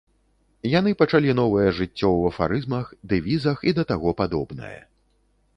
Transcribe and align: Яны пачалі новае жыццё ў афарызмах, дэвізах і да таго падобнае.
Яны 0.79 0.93
пачалі 1.01 1.35
новае 1.41 1.67
жыццё 1.79 1.93
ў 1.97 2.21
афарызмах, 2.31 2.85
дэвізах 3.13 3.57
і 3.73 3.77
да 3.81 3.89
таго 3.93 4.09
падобнае. 4.23 4.77